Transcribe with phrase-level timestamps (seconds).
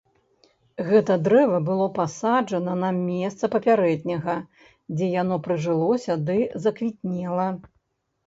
[0.85, 4.37] Гэта дрэва было перасаджана на месца папярэдняга,
[4.95, 7.49] дзе яно прыжылося ды заквітнела.